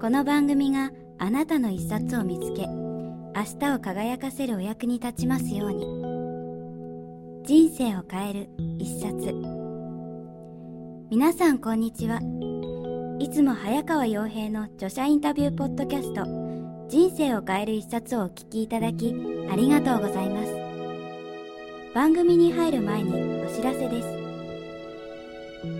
[0.00, 5.84] この番組があなたの一冊を見つけ、明日を輝かせるお役に立ちますように。
[7.44, 9.34] 人生を変える一冊。
[11.10, 12.18] 皆さんこんにちは。
[13.18, 16.24] いつも早川洋平の著者インタビューポッドキャスト、
[16.88, 19.14] 人生を変える一冊をお聞きいただき、
[19.52, 20.54] ありがとうございます。
[21.94, 24.08] 番組に入る前にお知らせです。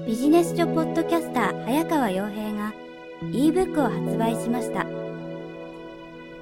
[0.07, 2.80] ビジネス書ポッドキャスター早川洋平が
[3.27, 4.87] ebook を発売しました。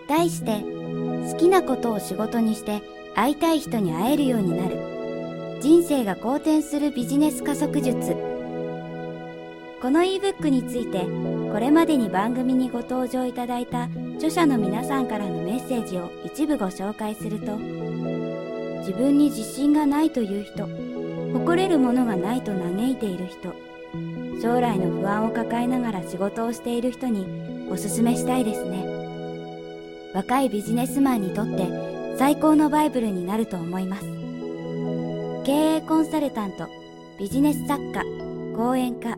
[0.08, 0.62] 題して、
[1.30, 2.82] 好きなことを仕事にして
[3.14, 5.58] 会いたい人に会えるようになる。
[5.60, 8.16] 人生が好転するビジネス加速術。
[9.82, 11.06] この ebook について、
[11.52, 20.66] これまでに番組にご登場いただいた著者の皆さんからのメッセージを一部ご紹介すると、自分に自信がないという人、
[21.32, 23.67] 誇れるものがないと嘆いている人
[24.40, 27.26] 将来の不安を抱えながら仕事をしている人に
[27.70, 28.84] おすすめしたいですね。
[30.14, 34.04] 若いビジネスマンにとって最高のバイブルになると思います。
[35.44, 36.66] 経営コンサルタント
[37.18, 38.02] ビジネス作家
[38.56, 39.16] 講演家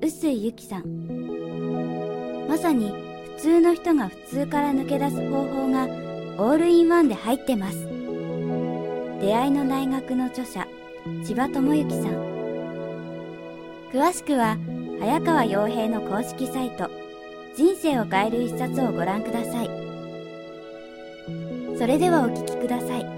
[0.00, 2.46] 臼井由紀さん。
[2.48, 2.90] まさに
[3.36, 5.84] 普通の人が普通から抜け出す方法が
[6.38, 7.78] オールインワンで入ってます。
[9.20, 10.66] 出会いの大学の著者
[11.24, 12.35] 千葉智之さん。
[13.96, 14.58] 詳しくは
[15.00, 16.90] 早川洋平の公式サイト
[17.56, 19.70] 人生を変える一冊をご覧ください。
[21.78, 23.15] それではお聴きください。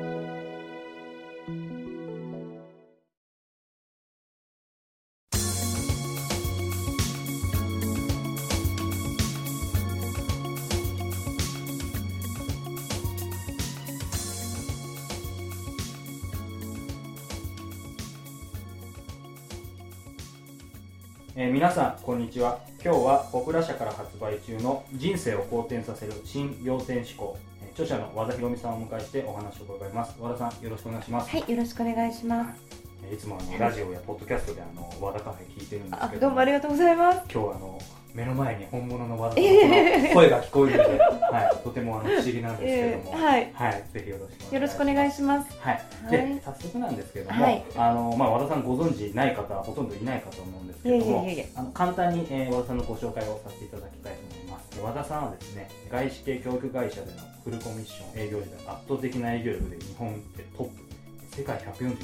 [21.41, 22.59] えー、皆さんこんにちは。
[22.85, 30.17] 今日は小倉社から発売中の人生を好転させる新要点思考、えー、著者の和田博美さんをお迎えしてお話を伺います。
[30.19, 31.31] 和田さんよろしくお願いします。
[31.31, 33.17] はいよろしくお願いします、い。
[33.17, 37.21] つもあのラジオやポッドキャストであの和田カフェ聞いてるんですけどどうもありがとうございます。
[37.33, 37.79] 今日あの
[38.15, 45.59] 目の前に本物の和田さんの声が聞こえるので、はい、とてもあの不思議なんですけども、えー、はい、はい、ぜひよろしくよろしくお願いします。
[45.61, 45.83] はい。
[46.11, 54.81] で、早速なんですけども、はい、あのまあ和田さんご存知ない方はほとんどいないかと思うんですけれども、あの簡単に、えー、和田さんのご紹介をさせていただきたいと思います。
[54.81, 61.95] 和田さんはですね、外資系教育会社でのフルコミッション営業時代圧倒的な営業力で日本でトップ、世界142カ国中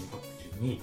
[0.60, 0.80] 2位、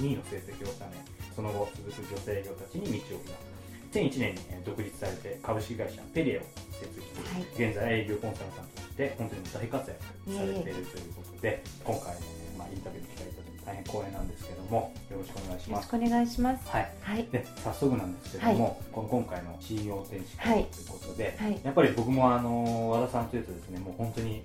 [0.00, 3.51] 2位の成績を収め、その後続く女性営業たちに道を開く。
[3.92, 6.40] 2001年に独立されて株式会社ペリエを
[6.72, 10.02] 設立はい、現在営業コンサルタントとして本当に大活躍
[10.34, 12.16] されているということで、今回、
[12.58, 15.92] まあ、インタビューに来たいただいて大変光栄なんですけどもよろしくお願いします。
[15.92, 16.70] よろしくお願いします。
[16.70, 24.42] はい、はい、で早速なんですけども、はい、この今回の CEO 天使会ということで、はい、やっぱり僕もあの和田さんというとですねもう本当に、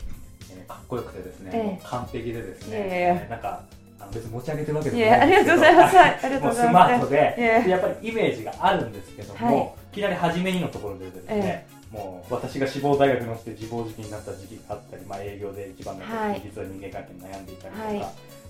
[0.51, 3.63] えー、かっこよくてですね、えー、完璧でですね、えー、なんか
[3.99, 5.99] あの別に持ち上げてるわけでもないんですけど、ありがとうございます。
[5.99, 6.59] ありがとうございます。
[6.59, 17.99] スマートで、でやっぱりイメージがあるんですけども、はい、いきなり初めにのところでですね、もう私が志望大学のして自暴自棄になった時期があったり、まあ、営業で一番の実は人間関係に悩んでいたりとか、はい、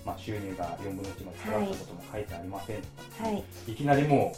[0.04, 2.82] まあ、収入が4分の1まで下がったことも書いてありませんと
[3.22, 3.74] か、はい、い。
[3.74, 4.34] きなりも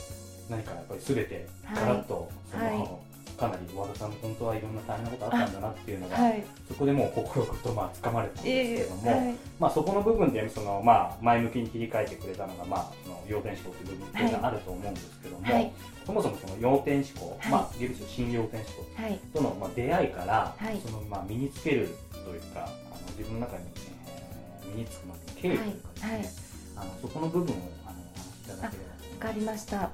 [0.48, 3.00] う何かやっぱり全てガラッとその、
[3.41, 15.73] かなり和田さん本当はいろんな大変なことあったんだなっていうのが、はい、そこでもう心とまあ掴まれたんですけども、えーはい、まあ、そこの部分でその、まあ、前向きに切り替えてくれたのが、まあ、その要点思考という部分っていうのがあると思うんですけども、はい、
[16.05, 20.54] そもそもその要点思考、まあ、ギリシャ新要点思考との、まあ、出会いから、
[20.84, 22.69] そのまあ、身につけるというかあの
[23.16, 28.83] 自分の中に、えー、身につくまでの経緯というかですね、あのそこの部分をあのお話しいただけれ
[29.19, 29.91] ばわかりました。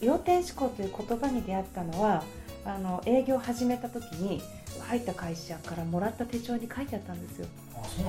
[0.00, 2.22] 要点思考という言葉に出会ったのは
[2.66, 4.42] あの営業を始めた時に
[4.88, 7.46] 入った会社からもらった手帳に書いてあったんですよ。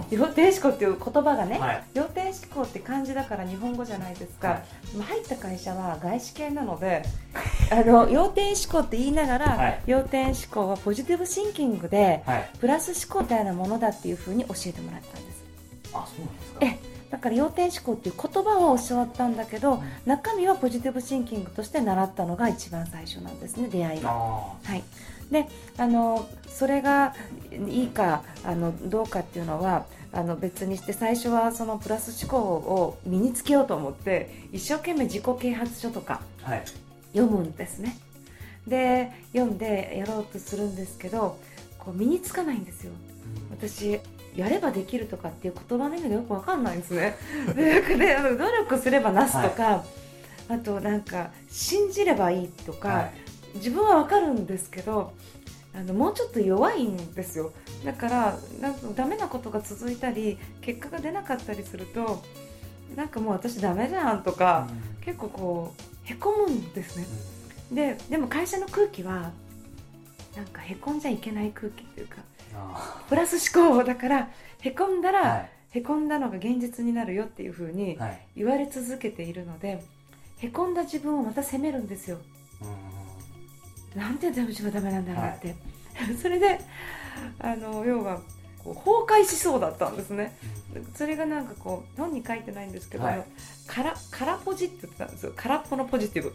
[0.10, 4.56] 要点思考っていう言葉がね、はい、要点思考って漢字だから日本語じゃないですか、は
[4.98, 7.04] い、入った会社は外資系なので
[7.72, 12.24] あの要点思考って言いながら、はい、要点思考はポジティブシンキングで、
[12.60, 15.44] プラス思考みたいなものだっていうふうに教えてもらったんです。
[15.94, 16.60] あそうなんですか？
[16.62, 24.10] えだから要点思考っていう言葉は教わったんだけど中身はポジティブシンキングとして習ったのが一番最初なんですね出会いが。
[24.10, 24.84] はい、
[25.32, 27.16] であのそれが
[27.70, 36.22] いいかあのどうかっていうのはあの別にして最初はそのプラス思考を身につけようと思って一生懸命自己啓発書とか
[37.14, 37.96] 読むんですね、は
[38.68, 41.38] い、で読んでやろうとするんですけど
[41.78, 42.92] こう身につかないんですよ、
[43.52, 44.00] 私
[44.38, 47.18] やればできるとかっていう言葉の意味がよくわかんないんですね。
[47.56, 47.82] で
[48.38, 49.86] 努力すればなすとか、は
[50.52, 53.12] い、あとなんか信じればいいとか、はい、
[53.56, 55.12] 自分はわかるんですけど
[55.76, 57.52] あのもうちょっと弱いんですよ。
[57.84, 62.24] だからなんかダメなことが続いたり結果が出なかったりすると
[62.96, 67.06] なんかもう私ダメじゃんとか、うん、結構こうへこむんですね、
[67.72, 69.32] うん、ででも会社の空気は
[70.36, 72.18] なんかへこんじゃいけない空気っていうか
[73.10, 74.30] プラス思考だから
[74.62, 77.98] へこんだら、はい、へこんだのが現実になるよっていうふうに
[78.36, 79.84] 言われ続けているので、
[80.40, 82.18] へこんだ自分をまた責めるんですよ。
[83.96, 85.56] なんて自分はダメなんだろうって、
[85.96, 86.60] はい、 それで
[87.40, 88.20] あの要は
[88.64, 90.36] 崩壊しそうだったんですね、
[90.94, 93.26] それがなんかこう本に書いてないんですけど、はい、
[93.66, 95.34] からからポジって言ってたんですよ。
[95.36, 96.34] 空っぽのポジティブ。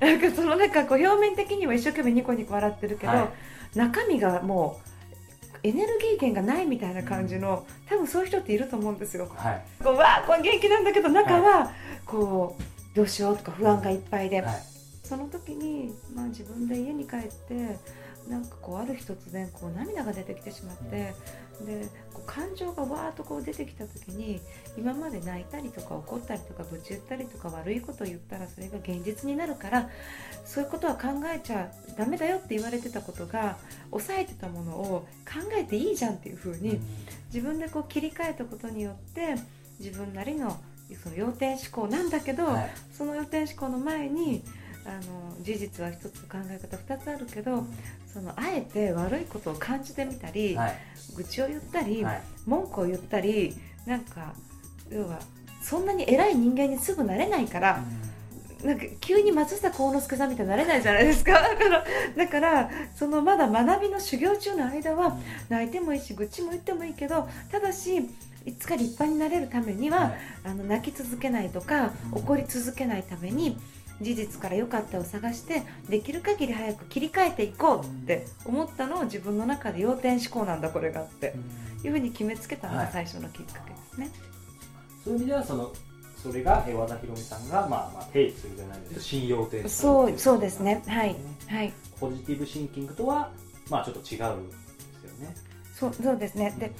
[0.00, 3.30] なんかそのなんかこう表面的には一生懸命ニコニコ笑ってるけど、は
[3.74, 4.95] い、中身がもう
[5.66, 9.28] エネルギー源がないみたいな感じの、うん、多分そういう人っていると思うんですよ。
[9.34, 11.70] はい、こうわあこれ元気なんだけど中は
[12.04, 14.54] こうどうしようとか不安がいっぱいで、はい、
[15.02, 17.76] その時に、まあ、自分で家に帰って
[18.28, 21.14] なんかこうある日突然こう涙が出てきてしまって、
[21.64, 24.40] でこう感情がわーっとこう出てきた時に
[24.76, 29.88] 今まで泣いたりとか怒ったりとか愚痴言ったりとか悪いことを言ったらそれが現実になるから
[30.44, 33.56] そういうことは考えちゃダメだよって言われてたことが
[33.90, 36.78] 抑えてたものを考えていいじゃんっていう風に
[37.32, 39.36] 自分でこう切り替えたことによって
[39.78, 40.60] 自分なりの
[41.02, 44.44] その要点思考なんだけど、はい、その要点思考の前に
[44.86, 47.64] あの事実は一つ考え方2つあるけど
[48.12, 50.78] そのあえて悪いことを感じてみたり、はい、
[51.16, 53.54] 愚痴を言ったり、はい、文句を言ったり
[53.84, 54.32] なんか
[54.90, 55.18] 要は
[55.60, 57.82] そんなに偉い人間にすぐなれないから。
[58.64, 61.32] なんか急に松下幸之助さんみたいになれないじゃないですか。
[61.44, 61.84] だから
[62.16, 65.18] だからそのまだ学びの修行中の間は
[65.50, 68.08] 泣いてもいいし愚痴も言ってもいいけどただし
[68.46, 73.58] いつか立派になれるためには、はい、あの泣き続けないとか怒り続けないために
[74.00, 81.34] 事実から良かったを探してできる限り早く切り替えていこうって思ったのを自分の中で要点思考なんだこれがって
[81.82, 84.06] いうふうに決めつけたのが最初のきっかけですね。
[84.06, 84.14] はい、
[85.04, 85.72] そういう意味ではその
[86.22, 89.00] それが和田博美さんが、まあ、まあ定義するじゃないですか。
[89.00, 90.82] 信用点そうそうですね。
[90.86, 91.16] はい、
[91.46, 93.30] はい、ポジティブシンキングとは、
[93.70, 94.56] まあ、ちょっと違うんで
[95.00, 95.36] すよね。
[95.74, 96.54] そうそうですね。
[96.58, 96.72] で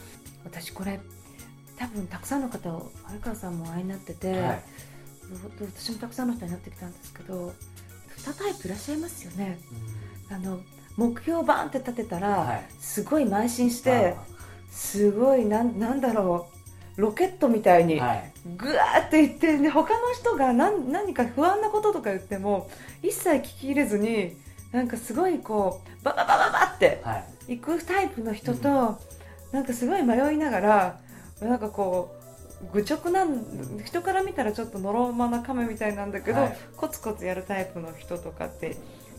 [0.44, 1.00] 私これ
[1.76, 4.62] 多分たくさんの方早川さんもお会いになってて、はい
[5.60, 7.52] 私もたくさんの人になってきたんですけど
[8.18, 9.58] 2タイプいらっしゃいますよね、
[10.30, 10.60] うん、あの
[10.96, 14.16] 目標をバーンって立てたら、はい、すごい邁進して
[14.70, 16.48] すごいなんなんだろ
[16.96, 17.96] うロケットみたいに
[18.56, 22.70] ぐわーって言って、ね、他の人が何何か不安なこととか言っても
[23.02, 24.36] 一切聞き入れずに
[24.72, 27.02] なんかすごいこうバババババって
[27.48, 27.58] い。
[27.58, 28.98] くタイプの人と、は
[29.52, 31.00] い、なんかすごい迷いながら
[31.40, 32.25] なんかこう
[32.72, 33.44] 愚直なん
[33.84, 38.76] 人から見たらちょっとのろまな亀みたいなんだけど、はい、コツコツやるタイプの人とかって、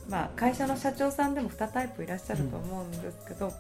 [0.10, 3.54] まあ、会社の社長さんでも2タイプいらっしゃると思うんですけど、うん、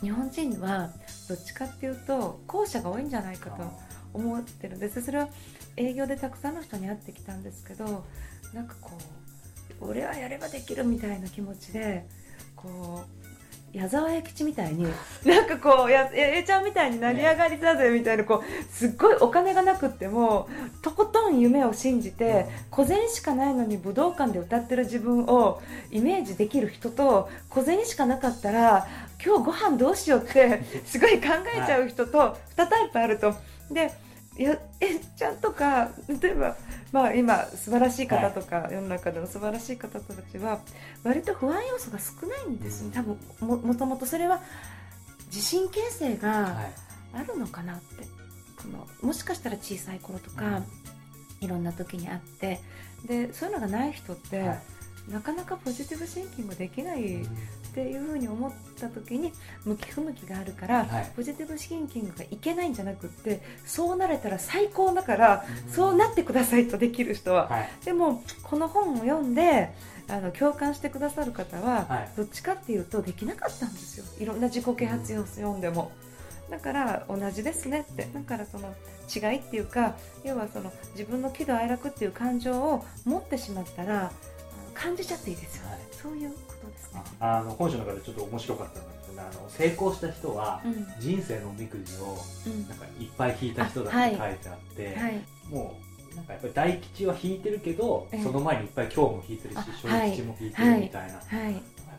[0.00, 0.90] 日本人は
[1.28, 3.62] どっちかっていうと後者が多いんじゃないかと
[4.14, 5.02] 思ってるんです。
[5.02, 5.28] それは
[5.76, 8.04] 営業でたくさんの人に会ってきたんですけど
[8.54, 8.92] なんかこ
[9.80, 12.06] う俺はやればできるみたいな気持ちで
[12.54, 13.15] こう
[13.76, 14.86] 矢沢永吉みたいに
[15.24, 20.48] なんかこうややちゃんみたいに成り上がりだぜみたいなこうすっごいお金がなくっても
[20.80, 28.86] とことん夢を信じて小銭しかないのに武道館で歌ってる自分をイメージできる人と小銭しかなかったら
[29.22, 33.34] 今日ご飯どうしようって すごい考えちゃう人と2タイプあると。
[33.70, 33.92] で
[34.38, 36.56] やえちゃんとか例えば、
[36.96, 40.60] まあ、今素晴らしい方とか、はい、世の中での素晴らしい方たちは
[41.04, 44.40] 割と不安要素が少ないんです多分ももともとそれは
[45.26, 46.58] 自信形成が
[47.12, 48.06] あるのかなって、はい、
[48.56, 50.50] このもしかしたら小さい頃とか、う
[51.42, 52.60] ん、いろんな時にあって。
[53.04, 57.26] でそういうのがない人って、はい、なかなかポジティブシンキングできない
[57.76, 59.30] っていうふうに思った時に
[59.66, 69.74] 向き不向きがあるから、はい、ポジティブシンキングがいけないんじゃなくってそうなれたら最高だから、うん、そうなってくださいとできる人は、はい、でもこの本を読んで
[70.08, 74.04] あの共感してくださる方は、はい、どっちかっていうとできなかったんですよ。
[74.18, 75.92] いろんな自己啓発を読んでも。
[76.48, 78.08] だから同じですねって。
[78.14, 78.72] だからその
[79.14, 84.12] 違いっていうか要はその自分の喜怒哀楽っていう感情を持ってしまったら
[84.74, 86.32] 感じちゃっていいですよ、はい、そういう
[87.20, 90.62] あの本書の中でちょっと面白かったのがですねあの成功した人は、
[90.98, 92.16] 人生のおみくじを
[92.68, 95.78] なんかいっぱい引いた人だって書いてあって、はい、も
[96.12, 101.22] うなんかやっぱり大吉は引いてるけど、その前にいっぱい今日も引いてるし小吉も引いてるみたいな、やっ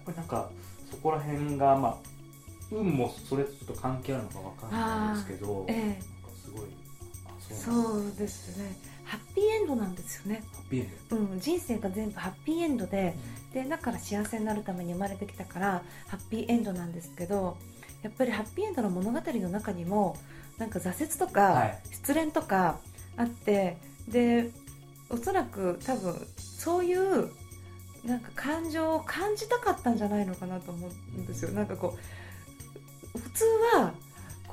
[0.05, 0.49] ぱりなんか
[0.89, 1.97] そこら辺がまあ
[2.71, 5.73] 運もそれとちょっと関係あるのかわかんないですけど、え
[7.53, 8.75] そうですね。
[9.05, 10.43] ハッピーエンドなんですよね。
[10.53, 13.15] ハッピーエンド、うん、人生が全部ハッピーエンドで、
[13.55, 17.57] うん、でだから幸せになるために生まれてきたからハッピーエンドなんですけど
[18.03, 20.17] やっぱりハッピーエンドの物語の中にも
[20.57, 22.79] なんか挫折とか失恋とか
[23.15, 23.77] あって、
[24.07, 24.51] で
[25.09, 27.31] おそらく多分そういう
[28.03, 31.51] なんか感情を感じたかったんじゃないのかなと思うんですよ。
[31.51, 31.97] なんかこ
[33.15, 33.93] う普通は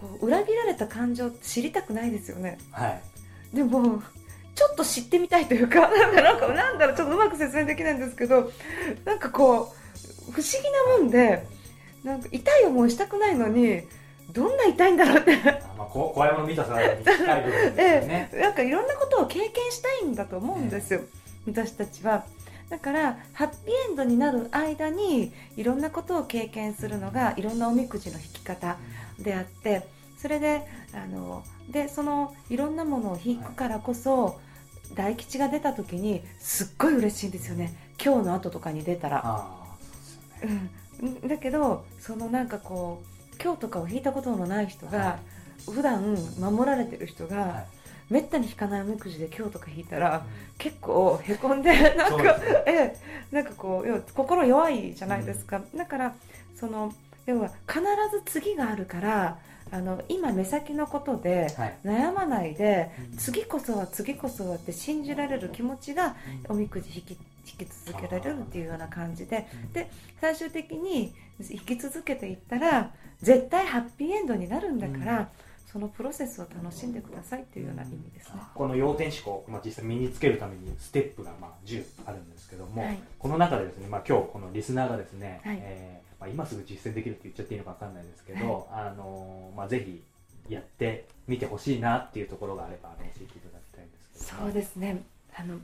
[0.05, 2.59] こう裏切られた感情知りたくないですよね。
[2.71, 2.89] は
[3.53, 4.03] い、でも
[4.55, 8.51] ちょっと知ってみたいというか なんかなんだろうちょっとうまく説明できないんですけど
[9.05, 9.75] なんかこ
[10.29, 11.47] う不思議なもんで
[12.05, 13.83] なんか痛い思いしたくないのに
[14.33, 15.37] どんな痛いんだろうって。
[15.77, 17.03] まあ、怖いもの見たさね、
[17.77, 21.01] ええ、なんかいろんなことを経験したいんだと思うんですよ、
[21.47, 22.25] 私たちは。
[22.71, 28.79] だからハッピーエンドになる間にいろんなことを経験するのがいろんなおみくじの引き方
[29.19, 34.41] であってそれであのでそのいろんなものを引くからこそ、
[34.95, 37.75] 大吉が出た時にすっごい嬉しいんですよね。
[38.03, 39.49] 今日の後とかに出たら。
[41.01, 45.19] うん、だけどそのなんかこう今日とかを引いたことのない人が、は
[45.69, 47.67] い、普段守られてる人が、はい、
[48.11, 50.23] めったに引かないおみくじで今日とか引いたら、うん、
[50.59, 52.97] 結構へこんで なんか、ね、え
[53.33, 56.15] なんかこう要心弱いじゃないですか、うん、だから
[56.55, 56.93] その
[57.27, 57.81] 要は必
[58.13, 59.39] ず次があるから
[59.71, 61.49] あの今目先のことで
[61.85, 66.17] 悩まないで、はい、次こそは次こそはって信じられる気持ちが
[66.49, 69.47] おみくじ引き引き続けられるっていうような感じで。
[69.73, 69.91] で
[70.21, 75.29] 最終的に引き続けていったら絶対ハッピーエンドになるんだから。
[75.75, 78.35] そのプロセスを楽しんでくださいっていうような意味ですね。
[78.55, 90.03] この要点思考、まあ、実際身につけるためにステップがまあ10あるんですけども、はい、この中でですね、まあ、今日このリスナーがですね、はい、えーまあ、今すぐ実践できるって言っちゃっていいのか分かんないですけど、はい、あのまあ、ぜひ
[90.49, 95.03] やってみてほしいなっていうところがあれば教えていただきたいんですけど、そうですね。
[95.37, 95.59] あの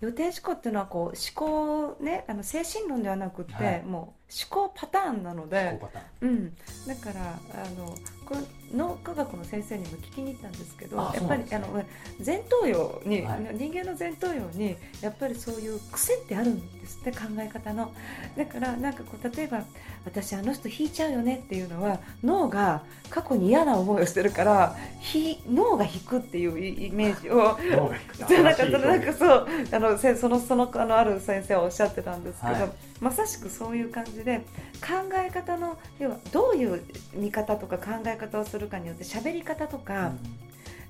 [0.00, 5.78] 予定思考っていうのはこう思考ねあの精神論ではなくて、はい、もう思考パターンなので
[6.22, 8.40] うん、だからあのこれ
[8.74, 11.84] 脳科学の先生にも聞きに行ったんですけどやっぱり、ね、あの
[12.24, 17.92] 前頭葉に、はい、人間の前頭葉にやっぱりそういう癖ってあるんですって考え方の。
[18.36, 19.64] だからなんかこう例えば
[20.04, 27.58] 私あの人引いちゃうよねっていうのは脳が過去に嫌な思いをしてるからひ脳が引くっていうイメージを
[28.42, 32.70] なんかなんかそうあのそのそのあのある先生はおっしゃってたんですけど、はい、
[33.00, 34.38] まさしくそういう感じで
[34.80, 40.12] 考え方の要はどういう見方とか考え方をするかによって喋り方とか、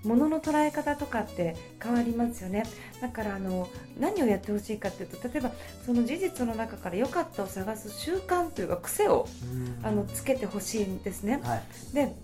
[0.04, 2.64] ものの捉え方とかって変わりますよね。
[3.00, 5.52] だからあの何をやってほしいかっていうと例えば
[5.86, 9.28] その事実の中から良かったを探す習慣というか癖を
[9.82, 11.40] あのつけてほしいんですね。
[11.42, 12.14] はい、で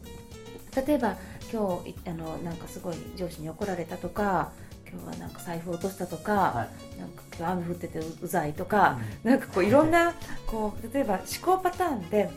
[0.87, 1.17] 例えば
[1.53, 4.53] 今日あのなんかすごい上司に怒られたとか
[4.91, 10.15] 今日はなんか財布落としたとか、はい、なんか今日雨降っててうざいとか、うん、なんかこういろんな
[10.47, 11.25] こう例えば思
[11.57, 12.31] 考パターンで、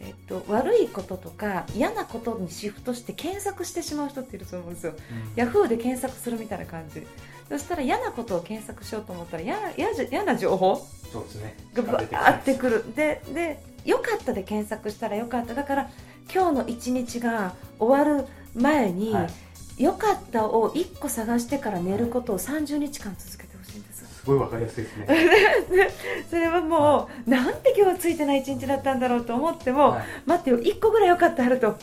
[0.00, 7.06] えっと、悪いこととか嫌なことにシフトして検索してしまう人っていると思うんですよ、うん、ヤフーで検索するみたいな感じ。
[7.48, 11.56] そしたら嫌なことを検索しようと思ったら嫌嫌嫌な情報そうですね。
[11.74, 12.94] がバーってくる。
[12.96, 15.54] ででよかったで検索したらよかった。
[15.54, 15.90] だから
[16.32, 19.30] 今日の一日が終わる前に、はい
[19.78, 24.06] 良かったを1個探してから寝ることを30日間続けてほしいんです。
[24.06, 25.06] すごいわかりやすいですね。
[26.30, 31.76] それはもう、なんで今日はついてない一日だったんだろうと思っても、はい、待ってよ1個ぐらい良かったあると。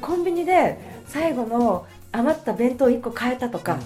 [0.00, 3.78] コンビニで最後の余った弁当1個買えたとか、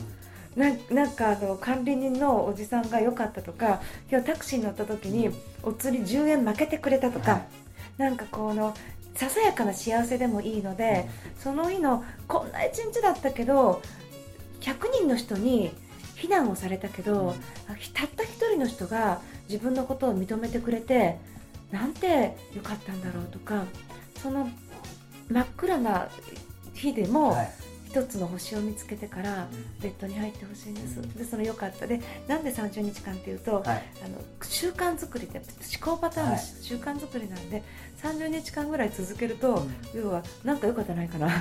[0.57, 5.31] うん、ななんかあの管理人のおじさんが良かったとか今日タクシーに乗った時に
[5.63, 8.75] お釣り10円負けてくれたとか、はい、なんかこの
[9.15, 13.83] ささやかな幸せでもいいので、その日のこんな一日だったけど
[14.61, 15.71] 100人の人に
[16.15, 17.35] 非難をされたけど、
[17.67, 21.19] たった1人の人が自分のことを認めてくれて
[21.71, 23.65] なんてよかったんだろうとか
[24.23, 24.49] その
[25.29, 26.09] 真っ暗な
[26.75, 27.58] 日でも、はい
[27.89, 29.49] 一つの星を見つけてから
[29.81, 31.87] ベッドに入ってほしいんです、でその良かった。
[31.87, 37.63] でなんで30日間っていうと、はい、あの習慣作りって思考パターンの習慣作りなんで、
[38.03, 41.33] はい、30日間ぐらい続けると、うん、要は何か良かったないかな、うん、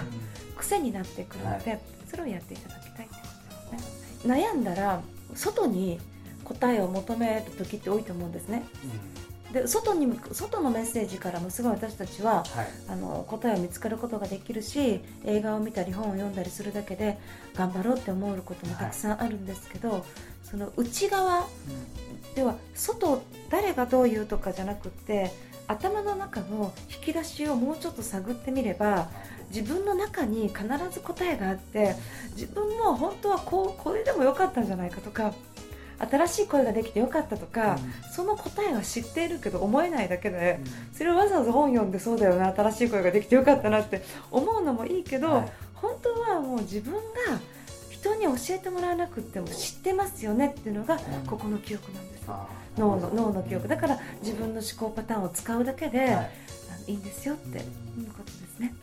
[0.56, 3.22] 癖になってくるので、はい、それをやっていただきたいってこ
[3.70, 4.26] とです。
[4.26, 5.02] ね悩んだら
[5.36, 6.00] 外に
[6.46, 8.64] 答えを求める時って多いと思うんですね、
[9.52, 17.18] で外に外のメッセージからもすごい私たちは、はい、あの答えを見つかることができるし映画を見たり本を読んだりするだけで
[17.56, 20.04] 頑張ろうって思うこともたくさんあるんですけど、はい、
[20.44, 21.42] その内側、う
[22.32, 25.32] ん、では外誰がどう言うとかじゃなくて
[25.68, 29.10] 頭の中の引き出しをもうちょっと探ってみれば
[29.50, 31.96] 自分の中に必ず答えがあって
[32.36, 35.34] 自分も本当はこうこれでもよかったんじゃないかとか
[36.00, 37.76] 新しい声ができてよかったとか、
[38.06, 47.00] うん、その答えは知っているけど思えないだけで、うん、それをわざわざ本読んでそうだよな新しい声ができてよかったなって思うのもいいけど、はい、本当はもう自分が
[47.90, 52.28] 人に教えてもらわなくても知ってますよねっていうのがここの記憶なんです、
[52.78, 53.68] 脳の脳の記憶。
[53.68, 56.22] だから自分の思考パターンを使うだけで、は
[56.88, 57.64] い、いいんですよっていう
[58.12, 58.76] ことですね。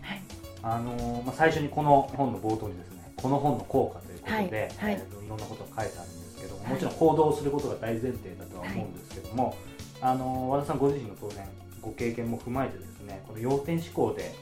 [0.00, 0.22] はい、
[0.62, 4.92] あのまあ、最初にこの本の冒頭にですねこの本の効果ということで、はい。
[4.92, 9.56] はい、いろんなことが書いてあるんけどもちろん行動することが大前提だとは思うんですけども、
[10.00, 11.46] あの和田さんご自身の当然
[11.80, 14.32] ご経験も踏まえてですねこの要点思考で、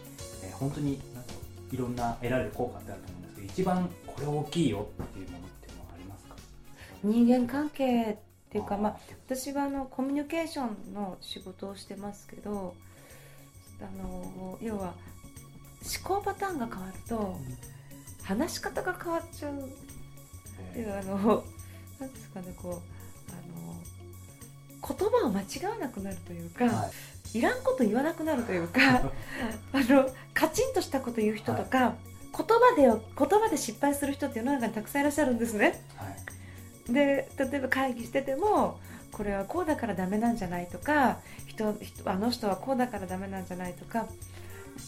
[0.43, 1.25] えー、本当になん
[1.73, 6.37] いろんな得られる効果ってあると思うんですけど一番これ大きいよっていうものっていうのはありますか？
[7.03, 8.17] 人間関係っ
[8.49, 12.75] ていうかまあ、私はあのコミュニケーションの仕事をしてますけど
[13.81, 14.95] あの要は
[16.05, 17.37] 思考パターンが変わると
[18.23, 21.45] 話し方が変わっちゃうっていうあの
[22.01, 26.91] なんですかねこうあの言葉を間違わなくなるというか、は
[27.33, 28.81] い、いらんこと言わなくなるというか
[29.73, 31.95] あのカチンとしたこと言う人とか、はい、
[32.37, 32.47] 言
[32.87, 35.83] 葉で言葉で失敗する人っていうのがたくさんいらっしゃるんですね。
[35.97, 36.07] は
[36.89, 38.79] い、で例えば会議してても
[39.13, 41.75] これはこうだからダメなんじゃないとか人
[42.05, 44.07] あの人はこうだからダメなんじゃないとか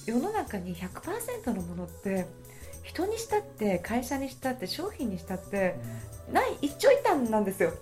[0.04, 2.26] 世の中に100%のものって
[2.88, 5.76] 人にしたって会社にしたって商品にしたって
[6.33, 7.73] ない一長一短なんですよ、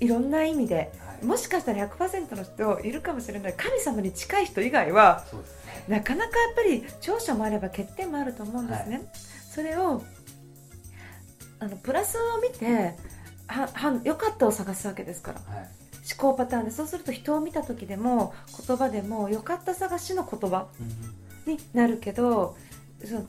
[0.00, 3.54] いろんな意味で、はい、もしかしたら100%の人いるかもしれない。
[3.54, 5.24] 神様に近い人以外は、
[5.86, 9.06] ね、なかなかやっぱり長所もあれば欠点もあると思うんですね、はい、
[9.54, 10.02] それを
[11.60, 12.96] あのプラスを見て
[13.46, 15.68] はは良かったを探すわけですから、はい、
[16.18, 16.70] 思考パターンで。
[16.72, 18.34] そうすると人を見た時でも
[18.66, 20.66] 言葉でも良かった探しの言葉
[21.46, 22.56] になるけど、
[23.06, 23.26] その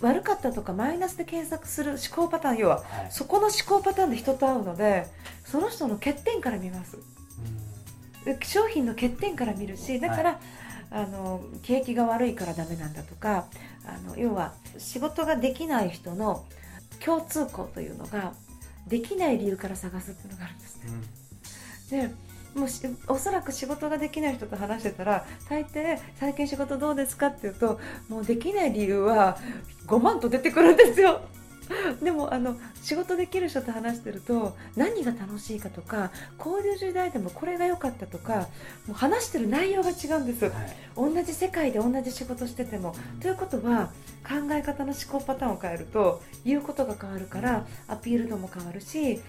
[0.00, 5.06] 悪かったとかマイナスで検索する思考パターン要は、はい、そこの思考パターンで人と会うので
[5.44, 6.98] その人の欠点から見ます、
[8.44, 10.38] 商品の欠点から見るしだから、はい、
[10.90, 13.46] あの景気が悪いからダメなんだとか
[13.84, 16.44] あの要は仕事ができない人の
[17.04, 18.32] 共通項というのが
[18.86, 20.92] できない理由から探すっていうのがあるんですね。
[21.92, 22.14] うん、で
[22.54, 22.68] もう
[23.08, 29.38] おそらく仕事ができない人と話してたら大抵「最近仕事どうですか?」って言うともうできない理由は
[29.86, 31.20] 5万と出てくるんですよ。
[32.02, 38.48] でもあの仕事できる人と話してると何が楽しいかとかこういう時代でもこれが良かったとか
[38.86, 40.52] もう話してる内容が違うんです、はい、
[40.96, 42.94] 同じ世界で同じ仕事してても。
[43.20, 43.90] ということは
[44.22, 49.20] 考え方の思考パターンを変えると言うことが変わるからアピール度も変わるし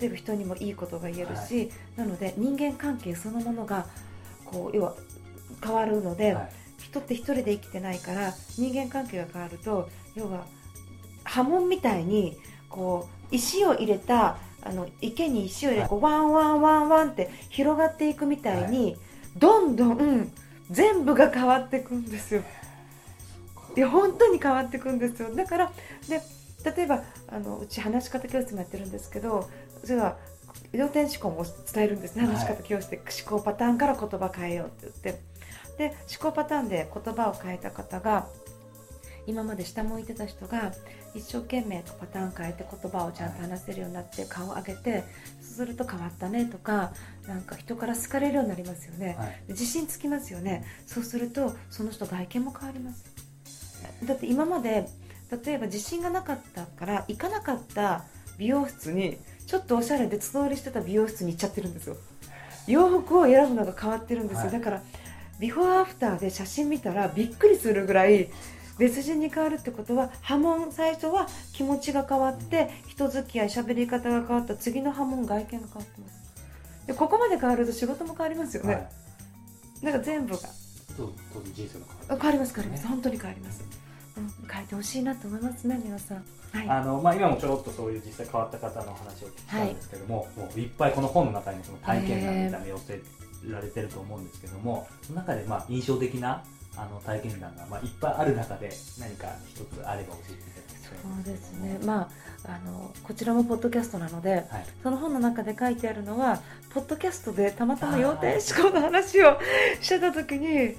[0.00, 3.86] 例えば人にもいいことが言えるし、はい、なので人間関係そのものが
[4.44, 4.94] こう要は
[5.62, 10.46] 変わるので、はい、人って一人で生きてないから人間関係が変わると要は
[11.24, 12.36] 波紋みたいに
[12.68, 18.96] こう石を入れたあの池に石を入れて、こうワンワンワンワンって広がっていくみたいに、
[19.38, 20.30] どんどん
[20.70, 22.42] 全部が変わっていくんですよ。
[23.76, 25.34] いや本当に変わっていくんですよ。
[25.34, 25.72] だから
[26.08, 26.20] で
[26.76, 29.48] 例えばあのうち話し方教室もやってるんですけど
[29.84, 30.16] それは
[30.72, 32.16] 要点思考も伝えるんです。
[32.16, 35.30] ね話し方教室で、思考パターンから言葉変えようって言って。
[35.78, 38.28] で思考パターンで言葉を変えた方が
[39.26, 40.72] 今まで下向いてた人が
[41.14, 45.04] 一生懸命パターン変えて言葉をちゃんと話せるようになって顔を上げて
[45.40, 46.92] そうすると変わったねとか
[47.26, 50.64] なんか人から好かれるようになりますよね、はい、自信つきますよね。
[50.86, 53.04] そうするとその人外見も変わります。
[54.04, 54.86] だって今まで
[55.44, 58.04] 例えば自信がなかったから行かなかった
[58.38, 59.18] 美容室に
[59.50, 61.96] ちょっとおしゃれで素通りしてた美容室に行っちゃってるんですよ。
[62.68, 64.82] 洋服を選ぶのが変わってるんですよ、はい、だから
[65.40, 68.30] ビフォーアフターで写真見たらびっくりするぐらい
[68.78, 76.86] 別人に変わるってことは波紋最初は気持ちが変わって人付き合い喋り方が変わった次の波紋外見が変わってます。
[76.86, 78.88] でここまで変わると仕事も変わりますよね、はい、
[79.82, 80.48] なんか全部が。
[80.96, 83.68] そう当然人生も変わります変わります、ね、本当に変わります、うん、
[84.48, 86.24] 変えてほしいなと思いますね皆さん。
[86.52, 93.00] はい、あのまあ、今もちょろっとそういう実際変わった方の話を聞いたんですけどもはい、もういっぱいこの本の中にその体験談みたいな寄せ
[93.48, 96.42] られてると思うんですけども、その中でまあ印象的な
[96.76, 100.98] ああの体験談が、まあ、いっぱいある中で何か一つあれば教えていただきたい。
[101.02, 102.08] そうですね、まあ、
[102.44, 104.46] あのこちらもポッドキャストなので、はい、
[104.82, 109.38] その本の中で書いてあるのはポッドキャストでたまたま要点思考の話を
[109.80, 110.76] してた時に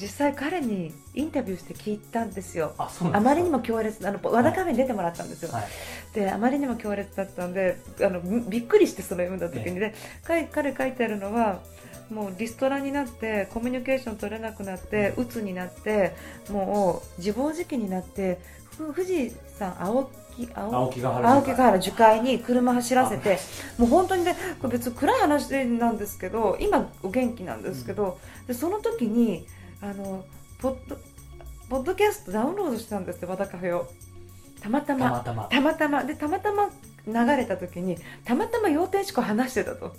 [0.00, 2.74] 実際彼にインタビューして聞いたんですよ。
[2.78, 5.64] あまりにも強烈あの和田カフェに出てもらったんですよ、はい、
[6.14, 11.60] であまりにも強烈だったんであのびっくりしてその読んだ時にね、彼書いてあるのは
[12.10, 16.14] もうリストラになってコミュニケーション取れなくなって鬱になって
[16.50, 18.38] もう自暴自棄になって
[18.76, 22.20] 富士山青木青木ヶ原樹海。
[22.20, 23.38] に車走らせて
[23.78, 29.46] もう本当にねこれ別に暗い話なんですけど今お元気なんですけど、うん、でその時に
[29.82, 30.24] あの
[30.58, 30.96] ポッド
[31.68, 33.88] ポッドキャストダウンロードしたんですよ和田カフェを
[34.60, 35.20] たまたま。
[35.50, 36.04] たまたま。
[36.04, 36.70] でたまたま
[37.04, 39.92] 流れた時にたまたま要点思考話してたと。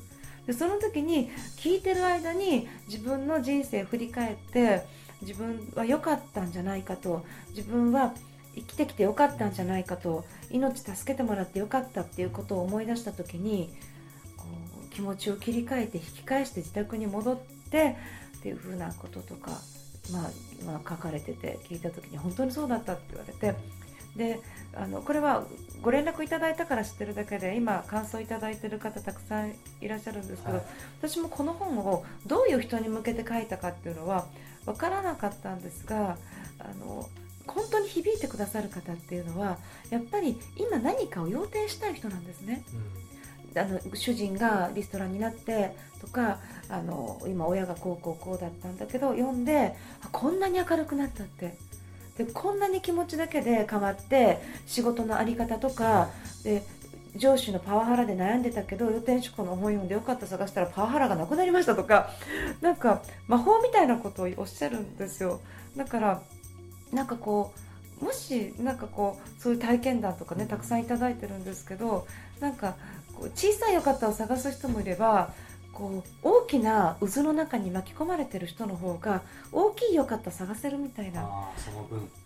[0.48, 4.86] でその時に聞いてる間に自分の人生を振り返って
[5.22, 8.14] 自分は良かったんじゃないかと自分は
[8.56, 13.74] 生きてきてよかったんじゃないかと命助けてもらってよかったっていうことを思い出した時に
[14.38, 14.46] こ
[14.86, 17.38] う気持ちを切り替えて引き返して自宅に戻っ
[17.70, 17.96] て
[18.44, 19.52] っていうふうなこととか、
[20.12, 20.32] まあ、
[20.66, 23.56] まあ書かれてて聞いた時に本当にそうだったって言われて
[24.18, 24.42] で
[24.76, 25.46] あのこれは
[25.82, 30.66] ご連絡いただいたから知ってるだけで今感想いただいてる方たくさんいらっしゃるんですけど、はい、
[31.02, 34.28] 私もこの本をどういう人に向けて書いたかっていうのは
[34.66, 36.18] 分からなかったんですが
[36.60, 37.08] あの
[37.48, 39.58] 本当に響いてくださる方っていうのは
[39.90, 42.64] やっぱり今何かを要点したい人なんですね。
[43.54, 49.76] うん、あの主人がリストラになってとかあの今親がこうこうこうだったんだけど読んで
[50.12, 51.58] こんなに明るくなったって。
[52.18, 56.10] でこんなに気持ちだけで変わって仕事の在り方とか
[56.44, 56.64] で
[57.16, 62.10] 上司のパワハラで悩んでたけど予定思考の思い読んでよかった探したらパワハラがなくなりましたとか
[62.62, 65.42] なんか魔法みたいなことをおっしゃるんですよ。
[65.76, 66.22] だから
[66.92, 67.52] なんかこ
[68.02, 72.06] うもしなんかこうそういう体験談とかねたくさんいただいてるんですけど
[72.40, 72.76] なんか
[73.36, 75.34] 小さいよかったを探す人もいれば
[75.74, 81.28] こう大きな渦の中に巻き込まれてる人の方が大きいよかった探せるみたいな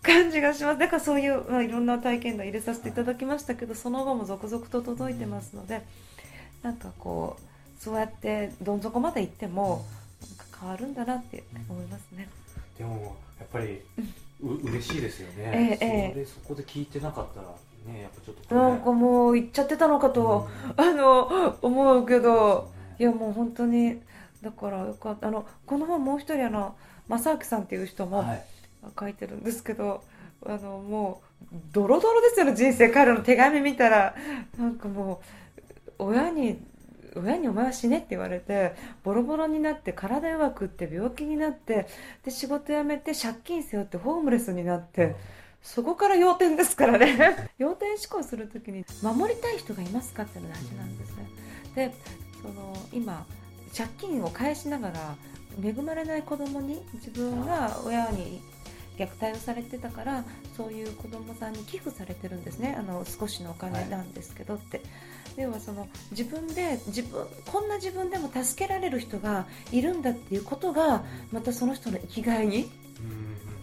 [0.02, 0.78] 感じがします。
[0.78, 5.82] だからそういう、まあ、いろんな体験談入れさせていただきましたけどその後も続々と届いてますので
[6.62, 9.84] なんかこうそうやってどん底まで行っても
[10.20, 12.28] なんか変わるんだなって思いますね。
[12.76, 13.80] でもやっぱり
[14.40, 17.48] う嬉しいですよね、ええそれそこで聞いてなかったら
[17.92, 24.00] ねやっぱちょっと、ね、なんかもう行っちゃってたのかと、うん、あの思うけど、いやもう本当に
[24.42, 25.28] だからよかった。
[25.28, 26.76] あのこの本もう一人あの
[27.08, 28.24] 正明さんっていう人も
[28.98, 30.02] 書いてるんですけど、
[30.42, 32.90] はい、あのもうドロドロですよね人生。
[32.90, 34.14] 彼の手紙見たら。
[34.58, 35.20] なんかも
[35.98, 36.60] う親に
[37.16, 41.88] 親にお前は死ねって言われてボロボロになって体弱くって病気になって
[42.24, 45.16] で仕事辞めて借金背負ってホームレスになって。
[45.60, 47.50] そこから要点ですからね。
[47.58, 51.28] 要点思考するときに守りたい人がいますかっていうのが大事なんですね。
[51.74, 51.94] で
[52.42, 53.24] その今
[53.76, 55.16] 借金を返しながら
[55.62, 58.40] 恵まれない子供に自分が親に
[58.96, 60.24] 虐待をされてたから
[60.56, 62.76] そういう子供さんに寄付されてるんですね。
[62.76, 64.82] あの少しのお金なんですけどって、は
[65.38, 72.68] い、要はその自分で自分こんな自分でも助けられる人がいるんだっていうことがまたその人の生きがいに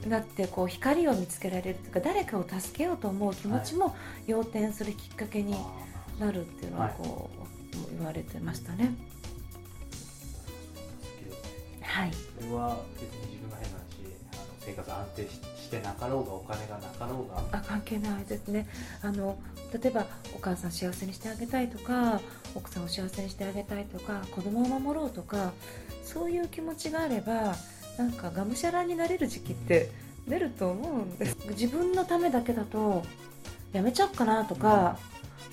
[0.07, 3.95] なってこう光を見つけられるというか誰かを助けようと思う気持ちも
[4.27, 5.55] 要点するきっかけに
[6.19, 7.44] なるっていうのはこう、
[7.97, 8.93] 言われてましたね。
[11.81, 12.11] はい。
[12.37, 13.85] それは別に自分が変な話、
[14.33, 17.43] あの生活安定してなかろうがお金がなかろうが。
[17.51, 18.67] あ関係ないですね。
[19.01, 19.37] あの
[19.73, 22.19] 例えばお母さん幸せにしてあげたいとか、
[22.53, 25.53] 奥さんを幸せにしてあげたいとか、子供を守ろうとか、
[26.03, 27.55] そういう気持ちがあれば、
[27.97, 29.89] なんかがむしゃらになれる時期って
[30.27, 31.37] 出ると思うんです。
[31.49, 33.03] 自分のためだけだと
[33.71, 34.99] やめちゃおうかなとか、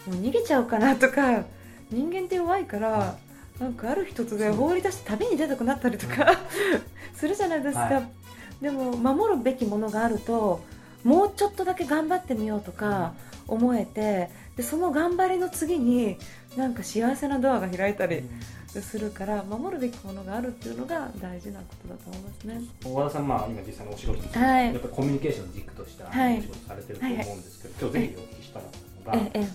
[0.07, 1.45] もう逃げちゃうかなとか。
[1.93, 3.17] 人間って弱いから
[3.61, 6.39] なんかある日突然放り出して旅に出たくなったりとか
[7.15, 10.61] するじゃないですか、はい、でも守るべきものがあると
[11.05, 13.13] もうちょっとだけ頑張ってみようとか
[13.47, 16.17] 思えてでその頑張りの次に
[16.57, 18.23] なんか幸せなドアが開いたり
[18.69, 22.61] するから守るべきものがあるっていうのが大事なことだと思いますね。
[22.85, 28.65] 小田さん、まあ、今実際のお仕事です、はい、やっぱコミュニケーションの軸としたお仕事されてると思うんですけど、はい、今日ぜひお聞きしたら
[29.05, 29.13] が、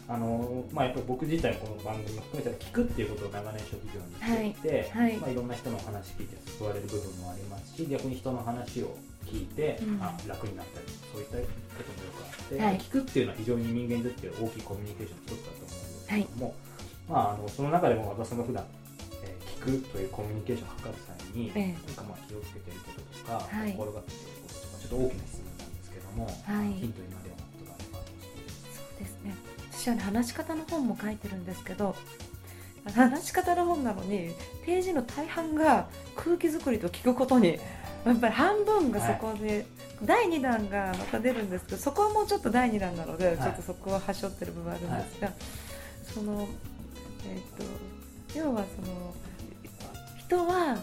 [0.08, 11.44] あのまあ、やっぱ僕自体この番組も含めて聞くっていうことを長年職業にしていて、はいはいまあ、いろんな人の話聞いて救われる部分もありますし逆に人の話を聞いて、うん、あ楽になったりそういったこ
[11.84, 16.56] ともよくあって、はい、聞くっていうのは非常に人間にとって大きいコミュニケーションの一つだと思うんですけれども、
[17.10, 18.66] まあ、あのその中でも私が普段
[19.24, 24.38] えー、聞くというコミュニケーションを図る際に、ええ、何かまあ気をつけてることとか、心がけてる
[24.78, 27.17] ちょっと大きな質問なんですけども、はい、ヒントに
[29.88, 31.96] 私は、ね、話し方の本も書いてるんですけど
[32.94, 34.32] 話し方の本なのに
[34.66, 37.58] ページの大半が空気作りと聞くことに
[38.06, 39.66] やっぱり半分がそこで、はい、
[40.04, 45.36] 第2弾がまた出るんですけどそこはもうちょっと第2弾なので、はい、ちょっとそこははしょってる部分あるんですが、はい、
[46.14, 46.48] その
[47.30, 49.14] えっ、ー、と要はその
[50.18, 50.78] 人は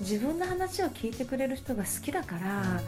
[0.00, 2.80] 自分の話を聞いてくれる人が好きだから、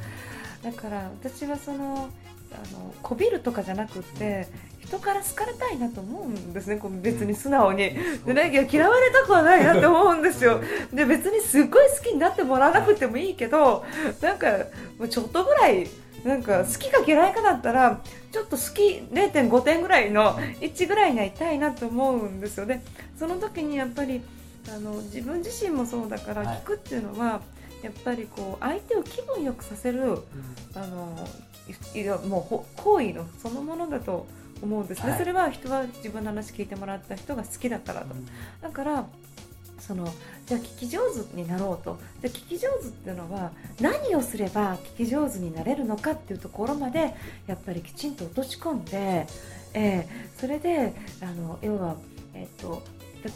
[0.63, 2.09] だから私はその
[2.55, 4.49] あのこびるとかじゃなくって
[4.81, 6.81] 人から好かれたいなと思うんですね。
[7.03, 7.95] 別に素直に、
[8.27, 10.61] でね、嫌われたくはないなって思うんですよ。
[10.93, 13.85] で別にすっごい好きになってもらわなくてもいいけど
[14.21, 14.67] なんか
[15.09, 15.89] ちょっとぐらい
[16.25, 22.67] なんか好きか嫌いかだったらちょっと好き0.5点ぐらいの1ぐらいにはいたいなと思うんですよ。
[22.67, 22.85] ね
[23.19, 24.21] その時にやっぱり
[24.69, 27.41] あの自分自身もそうだから聞くっていうのは、
[27.83, 30.19] やっぱりこう相手を気分よくさせる、
[30.75, 31.27] あの
[31.95, 34.27] いやもう行為のそのものだと
[34.63, 38.27] 思うんですね、はい、それは人は自分の話聞いてもらった人が好きだからと、うん、
[38.61, 39.07] だから
[39.79, 40.07] その
[40.47, 41.99] じゃあ聞き上手になろうと。
[42.21, 47.15] で聞き上手っていうのは何をすれば聞き上手になれるのかっていうところまで
[47.49, 49.27] やっぱりきちんと落とし込んで、
[49.75, 51.97] えー、それであの要は、
[52.35, 52.83] えーと、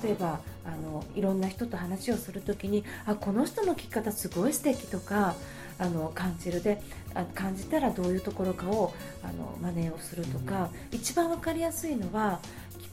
[0.04, 5.34] 例えばあのいろんな人と話をする時にあこの人の聞き方すごい素敵とか
[5.78, 6.80] あの感じるで
[7.14, 12.40] あ感じたらどういうところかをあの真似をするとか、うん、一番分かりやすいのは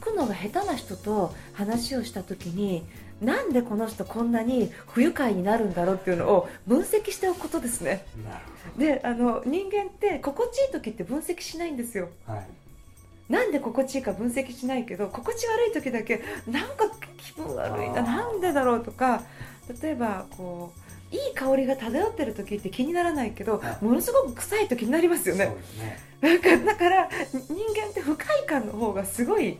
[0.00, 2.84] 聞くのが下手な人と話をした時に
[3.20, 8.04] なんでこの人こんなに不愉快になるんだろうっていうのを分析しておくことですね。
[8.76, 12.08] であの人間って心地いい時って分析しないんですよ。
[12.26, 12.46] はい
[13.28, 16.84] なんで心地いいか分析しないけど心地悪い時だけなんか
[17.16, 19.22] 気分悪いななんでだろうとか
[19.80, 20.80] 例えばこう
[21.14, 25.54] いい香りが漂ってる時って気にならないけど、ものすごく臭いと気になりますよね。
[26.20, 26.38] ね。
[26.38, 29.58] かだから人間って不快感の方がすごい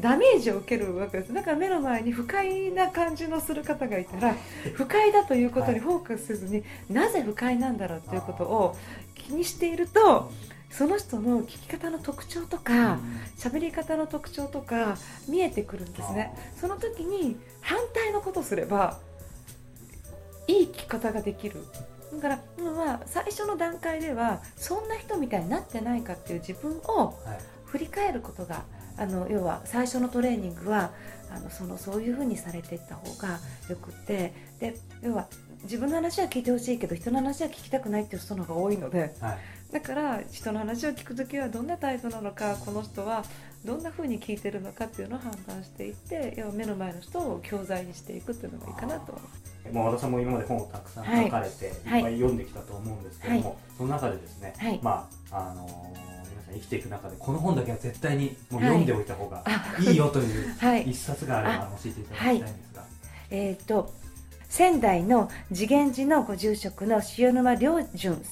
[0.00, 1.34] ダメージを受けるわけです。
[1.34, 4.34] だから目の前に不快な感じのする方がいたら
[4.74, 8.76] 不快だということにフォーカスせずに、なぜ不快なんだろうということを
[9.14, 10.30] 気にしていると
[10.70, 12.98] その人の聞き方の特徴とか
[13.36, 14.96] 喋り方の特徴とか
[15.28, 16.32] 見えてくるんですね。
[16.58, 18.98] その時に反対のことをすれば
[20.48, 21.64] いい聞き方ができる。
[22.14, 27.14] だから、まあ、最初の段階ではそんな人みたいになってないかっていう自分を
[27.66, 28.64] 振り返ることが、
[28.96, 30.90] あの要は最初のトレーニングは
[31.30, 35.28] あのそのそういうふうにされていった方がよくてで要は
[35.62, 39.38] 自分の話は聞いてほしいけど人の話は聞きたくないっていう人の方が多いので、はい、
[39.72, 43.24] だから人の話を聞く時はどんなタイプなのかこの人は
[43.64, 49.47] どんなふうに聞いてるのかっていうのを判断していって要は目の前の人を教材にしていくっていうのがいいかなと思います。
[49.72, 59.44] もう和田さんも今まで本をたくさん書かれて、はい、いっぱい読んできたと思うんですけども、はい、その中でですね、はい、まああのー、皆さん生きていく中でこの本だけは絶対にもう読んでおいた方が
[59.80, 60.54] いいよという
[60.86, 62.84] 一冊があれば教えていただきたいんですが。
[63.30, 63.92] えっ、ー、と
[64.48, 68.22] 仙台の次元寺のご住職の塩沼良順、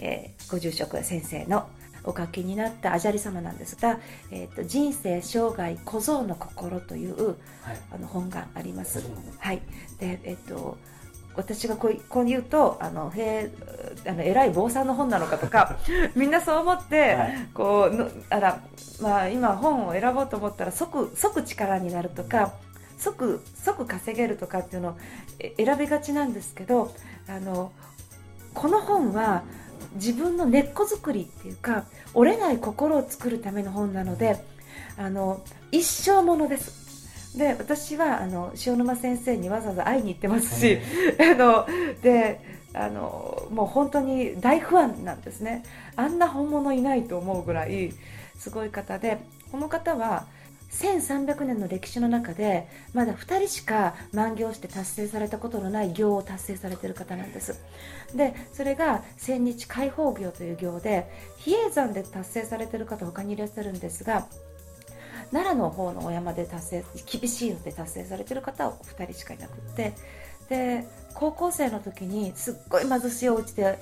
[0.00, 1.68] えー、ご住職先生の
[2.04, 3.98] お書きになったアジャリ様なんですが
[4.30, 7.36] 「えーと、人生生涯小僧の心」という、はい、
[7.92, 9.02] あの本があります。
[9.38, 9.62] はい、
[9.98, 10.78] でえっ、ー、と
[11.34, 13.50] 私がこうこう言うとあのへ
[14.06, 15.78] あの偉い坊さんの本なのかとか
[16.14, 18.60] みんなそう思って、はい、こうあら、
[19.00, 22.52] まあ、今本を選ぼうと思ったら即即力になるとか
[22.98, 24.96] 即即稼げるとかっていうのを
[25.56, 26.94] 選びがちなんですけど
[27.28, 27.72] あの
[28.54, 29.42] この本は
[29.94, 34.44] 自分の根っこ作りっていうか折れない心を作るための本なので
[34.96, 36.82] あの一生ものです。
[37.36, 40.78] で私はあの塩沼先生にわざわざ会いに行ってますし、
[41.18, 41.66] あの
[42.02, 42.40] で
[42.74, 45.62] あのもう本当に大不安なんですね。
[45.96, 47.92] あんな本物いないと思うぐらい
[48.38, 49.18] すごい方で
[49.50, 50.26] この方は
[50.72, 57.60] 1300年の歴史の中でまだ2人しか満行して達成されたことのない行を達成されてる方なんです。
[58.14, 64.26] でそれが千日解放行という行で比叡山で達成されてる方他にいらっしゃるんですが
[65.30, 69.92] 奈良の方のお山で達成厳しいので達成されてる方は2人しかいなくって
[70.48, 73.78] で高校生の時にすっごい貧しいお家で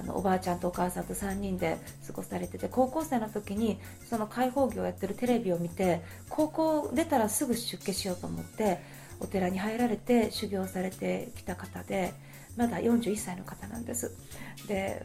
[0.00, 8.80] あのおばあちゃんとお母さんと3人で過ごされてて高校生の時にその開放業をやってるテレビを見て高校出たらすぐ出家しようと思って
[9.20, 12.14] お寺に入られて修行されてきた方で
[12.56, 14.16] まだ41歳の方なんです。
[14.66, 15.04] で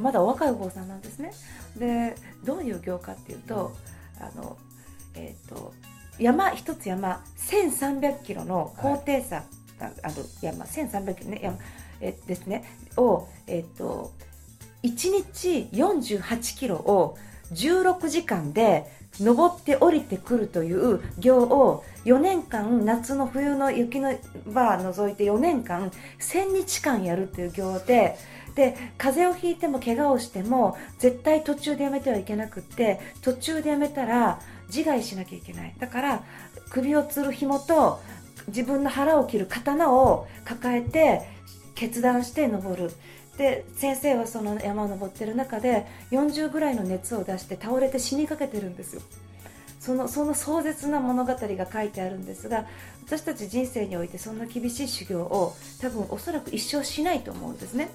[0.00, 1.32] まだお若いお坊さんなんですね。
[1.76, 3.72] でどういう行かっていうと
[4.20, 4.56] あの、
[5.14, 5.74] えーと、
[6.18, 9.44] 山一つ山1300キロの高低差、はい、
[10.02, 11.58] あの山1300キロね山
[12.00, 12.64] えですね。
[12.96, 14.12] を、えーと
[14.82, 17.16] 1日48キロを
[17.52, 18.86] 16時間で
[19.20, 24.14] 登って降りてくるという行を4年間夏の冬の雪の
[24.46, 28.16] バー除いて4年間1000日間やるという行で
[28.54, 35.74] で風邪をひいても怪我をしても絶対途中でやめてはいけなくって途中でやめたら自害しなきゃいけない。
[35.78, 36.24] だから
[36.70, 38.00] 首をつる紐と
[38.48, 41.22] 自分の腹を切る刀を抱えて
[41.74, 42.90] 決断して登る。
[43.36, 49.02] で先生はその山を登ってる中で40ぐらいの熱を出して倒れて死にかけてるんですよ。
[49.78, 52.66] そのその壮絶な物語が書いてあるんですが
[53.06, 57.90] 私たち人生においてそんな厳しい修行を多分おそらく一生しないと思うんですね。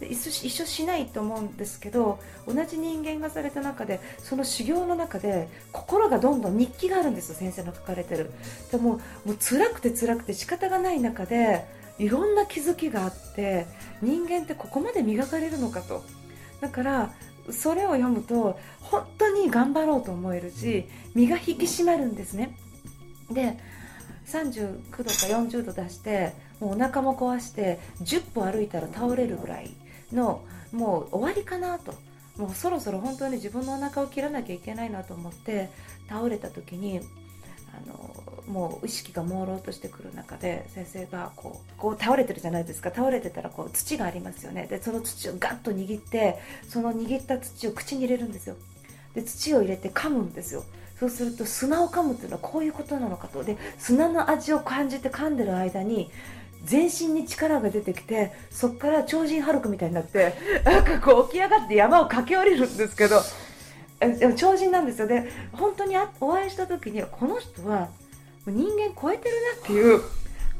[0.00, 8.30] で一緒一緒しないと思うんですけど同じ人間がされた中でその修行の中で心がどんどん日記があるんですよ先生の書かれてる。
[8.70, 11.64] でももう辛くて辛くて仕方がない中で
[11.98, 13.66] いろんな気づきがあって
[14.02, 16.04] 人間ってここまで磨かれるのかと。
[16.60, 17.14] だから
[17.50, 22.56] それを読むと本当に頑張ろうと思えるし身が引き締まるんですね。
[23.30, 23.58] で
[24.26, 29.74] 39度か40度出してもうお腹も壊して10歩歩いたら倒れるぐらい
[30.12, 31.94] のもう終わりかなと。
[32.36, 35.70] もうそろそろ本当に自分のお腹を切らなきゃいけないなと思って
[36.06, 37.00] 倒れた時に
[37.76, 38.14] あの
[38.46, 42.90] もう意識が朦朧としてくる中で先生がこうこう倒れてるじゃないですか。
[42.94, 44.66] 倒れてたらこう土がありますよね。
[44.66, 48.56] でその土をガッと握ってその握った土を口に入れるんですよ。
[49.14, 50.64] で土を入れて噛むんですよ。
[50.98, 53.44] そうすると砂を噛むっていうのはこういうことなのかと。
[53.44, 56.10] で砂の味を感じて噛んでる間に
[56.64, 60.34] 全身に力が出てきてそこから超人ハルクみたいになって
[60.64, 63.20] なんかこう起き上がって山を駆け下りるんですけど
[64.00, 65.06] でも超人なんですよ。
[65.06, 67.88] で本当にお会いした時にこの人は
[68.46, 70.00] 人間超えてるなっていう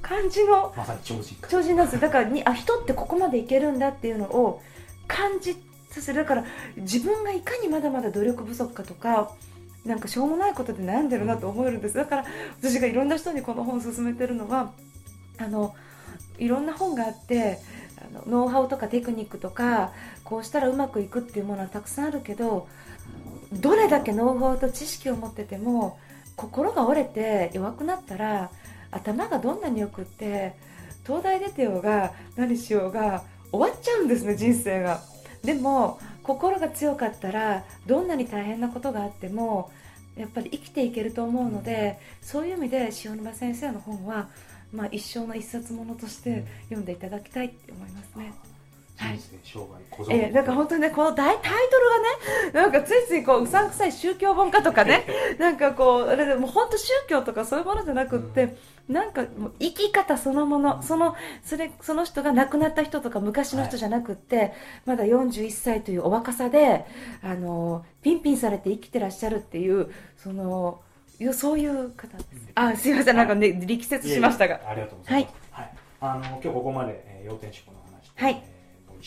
[0.03, 2.01] 感じのまさに超人超人なんですよ。
[2.01, 4.63] だからにあ人ってここまでいけるんだっていうのを
[5.07, 5.57] 感じ
[5.91, 6.21] させる。
[6.21, 6.45] だから
[6.77, 9.33] 自分がいかにまだまだ努力不足かとか
[9.85, 11.95] なんかしょうもないことで悩んでるなと思えるんです。
[11.95, 12.25] だから
[12.61, 14.73] 私がいろんな人にこの本を勧めてるのは
[15.39, 15.75] あの
[16.39, 17.59] いろんな本があって
[17.99, 19.93] あのノウハウとかテクニックとか
[20.25, 22.69] こうしたらうまくいくっていうものはたくさんあるけど
[23.53, 25.99] どれだけノウハウと知識を持ってても
[26.37, 28.51] 心が折れて弱くなったら
[28.91, 30.55] 頭がどんなによくって
[31.05, 35.01] 東大出てようが何しようが終わっちゃうんですね人生が。
[35.43, 39.71] でも心が強かったらどんなに大変なことがあっても
[40.17, 44.29] やっぱり生きていけると思うのでそういう意味で塩沼先生の本は
[44.73, 48.33] まあ、一生の一冊ものとして読んでいただきたいって思いますね。
[48.99, 55.05] はい、生涯えー、なんか本当にねこのタイトルがねなんかついついこううさんくさい宗教本家とかね
[55.39, 58.57] なんかこうあれでも本当宗教とかそういうものじゃなくって、
[58.89, 64.53] うん、なんかもう生き方そのものそのそれその人が亡くなった人とか昔の人じゃなくって、はい、
[64.87, 66.87] まだ41歳というお若さで
[67.23, 70.81] あのピンピンされて生きてらっしゃるっていうその
[71.33, 72.27] そういう方です。
[72.55, 74.61] あ、すみません、なんかね、力説しましたが。
[74.69, 75.35] ありがとうございます。
[75.51, 75.73] はい。
[76.01, 78.56] あの、今日ここまで、えー、要点思考の話はい。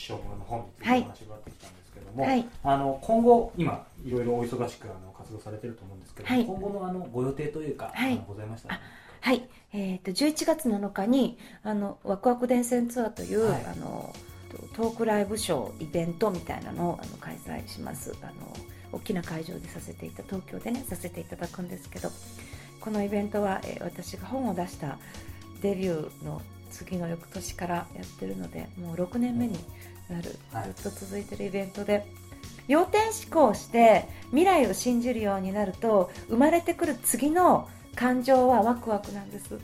[0.07, 2.47] えー、一生ものの本についてお話がってきたんですけども、はい。
[2.63, 8.21] あの、今後、今、いろいろお忙しく、あの、活動されてると思うんですけど、はい、今後の、あの、ご予定というか、はい。
[8.27, 8.79] ございました、
[9.21, 9.47] はい。
[9.73, 14.13] えっ、ー、と、11月7日に、あの、ワクワク電線ツアーという、はい、あの、
[14.75, 18.15] トークライブショー、イベントみたいなのをあの開催します。
[18.21, 18.33] あの、
[18.91, 22.09] 大きな会場でさせていた東京でねさせていただくんですけど
[22.79, 24.97] このイベントは、えー、私が本を出した
[25.61, 29.57] デビューの次の翌年からやってるのでもう6年目に
[30.09, 32.05] なる、はい、ずっと続いてるイベントで
[32.67, 39.59] 要点思考をして未来を信じるようになると生まれてくる次の感情はワクワクなんです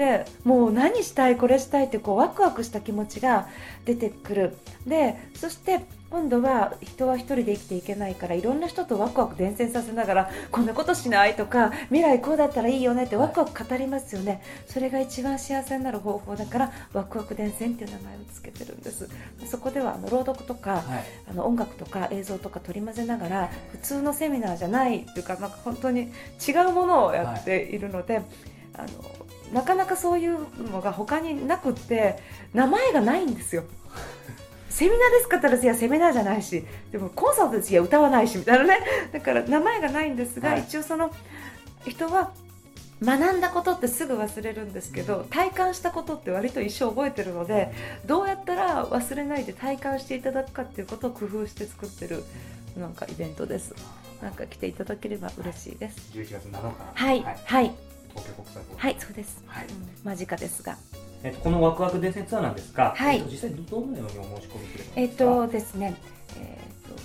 [0.00, 3.48] でもう何したいこれしたいってこうワクワクした気持ちが
[3.84, 4.56] 出てくる。
[4.86, 14.42] でそして今度は人は一人で生きていけないからいろんな人とワクワク伝染させながらこんなことしないとか未来こうだったらいいよねってワクワク語りますよね。
[14.66, 19.06] それが一番幸せになる方法だからワクワク伝染っていう名前を付けてるんです。
[19.44, 20.82] そこではあの朗読とか、はい、
[21.30, 26.10] あの音楽とか映像とか取り混ぜながら普通のセミナーじゃないというかなんか本当に
[26.48, 28.24] 違うものをやっているので、はい、
[28.78, 28.88] あの
[29.52, 30.38] なかなかそういう
[30.70, 32.18] のが他になくって
[32.54, 33.64] 名前がないんですよ。
[34.68, 38.78] セミナーですかったらいやセミナーじゃないしでもコンサートですいや歌わないしみたいなね。
[39.12, 41.10] だから名前がないんですが、はい、一応その
[41.86, 42.32] 人は
[43.02, 47.72] 学んだことってすぐ忘れるんですけど体感したことって割と一生覚えてるので
[48.04, 52.22] どうやったら忘れないで体感していただくかっていうことを工夫して作ってる
[52.76, 53.74] なんかイベントです。
[54.22, 56.10] なんか来ていただければ嬉しいです。
[56.12, 57.74] 11月7日はい、はい、はい、
[58.10, 60.76] 東京国際はいそうです、はい、うん、間近ですが。
[61.22, 65.94] えっと、このワクワク伝説ツアーなんですが、はい、えっと、実際どのようにお申し込みすればえっとですね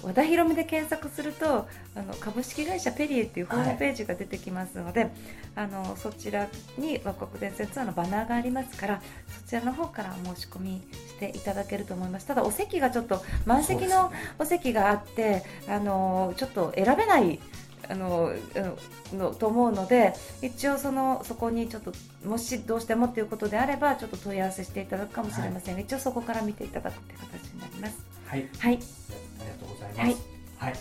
[0.06, 5.12] 和田博美で検索するとあの株式会社ペリエっていうホームページが出てきますので、はい、
[5.56, 6.48] あのそちら
[6.78, 12.28] に和国伝説ツアーのバナーがありますからそちらの方から申し込みしていただけると思います。
[12.28, 17.40] ただお席がちょっと満席のお席があって、ね、あのちょっと選べない
[17.90, 18.32] あの
[19.14, 21.94] のと思うので一応そのそこにちょっと
[22.26, 27.98] もしどうしてもということであればちょっと問い合わせしていただくかもしれませんが、はい、一応そこから見ていただくという形になります。
[28.26, 28.82] はい、はい、ありが
[29.60, 30.00] とうございます。
[30.00, 30.16] はい、
[30.58, 30.74] はい、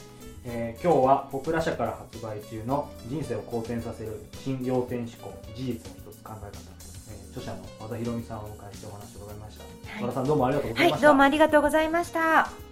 [0.46, 6.48] えー、今日はポプラ社から発売中の人生を好転させる新仰天思考事実の一つ考え方、
[7.10, 9.64] えー、著者の和田博美さんをお迎えしてお話を伺いました。
[9.64, 11.06] はい、和田さんどうもありがとうございました。
[11.06, 12.63] どうもありがとうございました。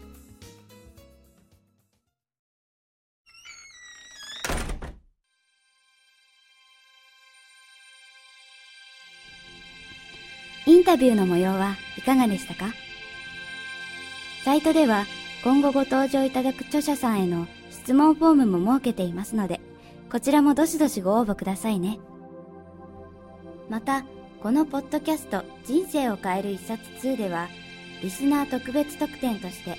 [10.73, 12.73] インタビューの模様はいかがでしたか？
[14.43, 15.05] サイトでは
[15.45, 19.61] 今後ご登場いただく著者さんへの質問フォームも設けていますので、
[20.11, 21.99] こちらもどしどしご応募くださいね。
[23.69, 24.07] また、
[24.43, 27.49] このポッドキャスト人生を変える一冊2では、
[28.03, 29.77] リスナー特別特典として、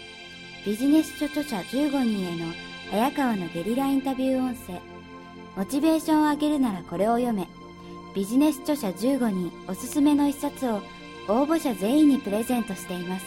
[0.64, 2.54] ビジネス書著者15人への
[2.92, 4.80] 早川のゲリラインタビュー音声、
[5.58, 7.48] モチベーションを上げるならこれを読め、
[8.14, 10.82] ビジネス著者15人おすすめの一冊を
[11.28, 13.26] 応募者全員にプレゼントしています。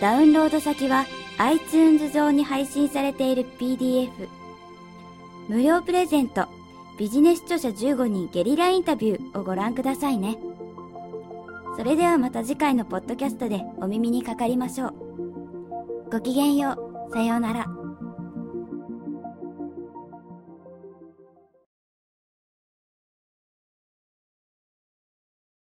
[0.00, 1.06] ダウンロード先は
[1.38, 4.10] iTunes 上に配信されている PDF。
[5.48, 6.46] 無料プレゼント、
[6.98, 10.38] ビジネス著者15人ゲリラインタビューをご覧くださいね。
[11.76, 16.10] それではまた次回のポッドキャストでお耳にかかりましょう。
[16.10, 16.72] ごきげんよ
[17.10, 17.12] う。
[17.12, 17.75] さようなら。